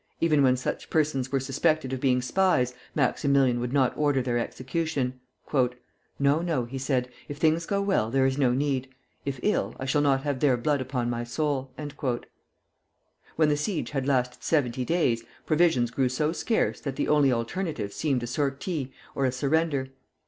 Even 0.19 0.41
when 0.41 0.57
such 0.57 0.89
persons 0.89 1.31
were 1.31 1.39
suspected 1.39 1.93
of 1.93 1.99
being 1.99 2.23
spies, 2.23 2.73
Maximilian 2.95 3.59
would 3.59 3.71
not 3.71 3.95
order 3.95 4.19
their 4.19 4.39
execution. 4.39 5.19
"No, 6.17 6.41
no," 6.41 6.65
he 6.65 6.79
said; 6.79 7.07
"if 7.29 7.37
things 7.37 7.67
go 7.67 7.83
well, 7.83 8.09
there 8.09 8.25
is 8.25 8.35
no 8.35 8.51
need; 8.51 8.87
if 9.25 9.39
ill, 9.43 9.75
I 9.79 9.85
shall 9.85 10.01
not 10.01 10.23
have 10.23 10.39
their 10.39 10.57
blood 10.57 10.81
upon 10.81 11.07
my 11.11 11.23
soul." 11.23 11.71
When 13.35 13.49
the 13.49 13.55
siege 13.55 13.91
had 13.91 14.07
lasted 14.07 14.41
seventy 14.41 14.83
days, 14.83 15.23
provisions 15.45 15.91
grew 15.91 16.09
so 16.09 16.31
scarce 16.31 16.79
that 16.79 16.95
the 16.95 17.07
only 17.07 17.31
alternatives 17.31 17.95
seemed 17.95 18.23
a 18.23 18.25
sortie 18.25 18.91
or 19.13 19.25
a 19.25 19.31
surrender. 19.31 19.89